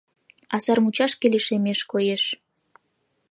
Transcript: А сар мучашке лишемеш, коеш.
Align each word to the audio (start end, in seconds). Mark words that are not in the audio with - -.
А 0.53 0.55
сар 0.63 0.79
мучашке 0.83 1.27
лишемеш, 1.33 1.79
коеш. 1.91 2.23